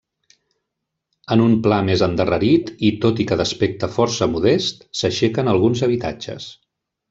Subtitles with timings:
[1.35, 6.53] En un pla més endarrerit, i tot i que d'aspecte força modest, s'aixequen alguns habitatges.